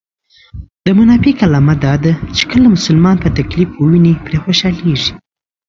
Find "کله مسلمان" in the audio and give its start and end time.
2.51-3.15